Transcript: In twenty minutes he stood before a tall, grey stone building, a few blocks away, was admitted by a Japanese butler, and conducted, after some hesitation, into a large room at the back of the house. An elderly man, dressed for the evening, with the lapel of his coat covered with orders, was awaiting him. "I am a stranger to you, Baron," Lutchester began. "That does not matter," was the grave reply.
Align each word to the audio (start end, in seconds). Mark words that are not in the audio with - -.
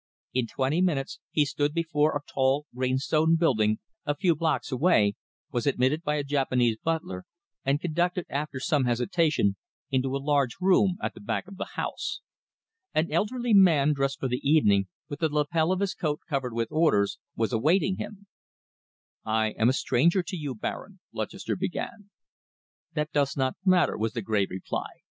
In 0.33 0.47
twenty 0.47 0.81
minutes 0.81 1.19
he 1.29 1.45
stood 1.45 1.75
before 1.75 2.17
a 2.17 2.21
tall, 2.27 2.65
grey 2.73 2.95
stone 2.97 3.35
building, 3.35 3.77
a 4.03 4.15
few 4.15 4.33
blocks 4.35 4.71
away, 4.71 5.13
was 5.51 5.67
admitted 5.67 6.01
by 6.01 6.15
a 6.15 6.23
Japanese 6.23 6.77
butler, 6.83 7.23
and 7.63 7.79
conducted, 7.79 8.25
after 8.27 8.59
some 8.59 8.85
hesitation, 8.85 9.57
into 9.91 10.15
a 10.15 10.17
large 10.17 10.55
room 10.59 10.97
at 11.03 11.13
the 11.13 11.19
back 11.19 11.47
of 11.47 11.57
the 11.57 11.73
house. 11.77 12.21
An 12.95 13.11
elderly 13.11 13.53
man, 13.53 13.93
dressed 13.93 14.19
for 14.19 14.27
the 14.27 14.41
evening, 14.41 14.87
with 15.07 15.19
the 15.19 15.29
lapel 15.29 15.71
of 15.71 15.81
his 15.81 15.93
coat 15.93 16.21
covered 16.27 16.53
with 16.55 16.69
orders, 16.71 17.19
was 17.35 17.53
awaiting 17.53 17.97
him. 17.97 18.25
"I 19.23 19.49
am 19.51 19.69
a 19.69 19.71
stranger 19.73 20.23
to 20.23 20.35
you, 20.35 20.55
Baron," 20.55 20.99
Lutchester 21.13 21.55
began. 21.55 22.09
"That 22.95 23.11
does 23.11 23.37
not 23.37 23.55
matter," 23.63 23.95
was 23.99 24.13
the 24.13 24.23
grave 24.23 24.49
reply. 24.49 25.03